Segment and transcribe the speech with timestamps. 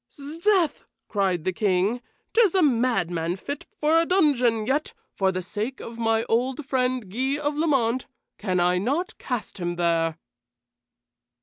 [0.09, 2.01] "'Sdeath!" cried the King.
[2.33, 6.65] "'Tis a madman fit but for a dungeon, yet, for the sake of my old
[6.65, 8.07] friend, Guy of Lamont,
[8.39, 10.17] can I not cast him there."